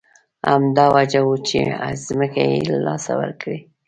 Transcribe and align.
همدا 0.49 0.85
وجه 0.95 1.21
وه 1.27 1.37
چې 1.47 1.59
ځمکه 2.05 2.41
یې 2.51 2.59
له 2.69 2.77
لاسه 2.87 3.11
ورکړه. 3.21 3.57